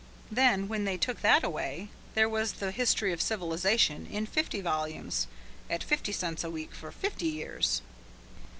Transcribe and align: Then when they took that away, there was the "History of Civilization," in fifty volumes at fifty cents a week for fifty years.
Then 0.31 0.67
when 0.67 0.85
they 0.85 0.97
took 0.97 1.21
that 1.21 1.43
away, 1.43 1.89
there 2.15 2.27
was 2.27 2.53
the 2.53 2.71
"History 2.71 3.13
of 3.13 3.21
Civilization," 3.21 4.07
in 4.07 4.25
fifty 4.25 4.59
volumes 4.59 5.27
at 5.69 5.83
fifty 5.83 6.11
cents 6.11 6.43
a 6.43 6.49
week 6.49 6.73
for 6.73 6.91
fifty 6.91 7.27
years. 7.27 7.83